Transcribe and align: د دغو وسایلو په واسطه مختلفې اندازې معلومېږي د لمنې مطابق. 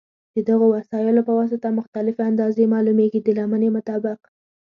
د 0.35 0.37
دغو 0.49 0.65
وسایلو 0.75 1.21
په 1.27 1.33
واسطه 1.39 1.67
مختلفې 1.79 2.21
اندازې 2.29 2.71
معلومېږي 2.73 3.19
د 3.23 3.27
لمنې 3.39 3.69
مطابق. 3.77 4.19